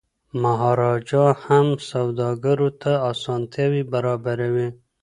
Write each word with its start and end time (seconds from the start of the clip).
مهاراجا 0.43 1.25
هم 1.45 1.67
سوداګرو 1.89 2.69
ته 2.81 2.91
اسانتیاوي 3.11 3.83
برابروي. 3.93 4.67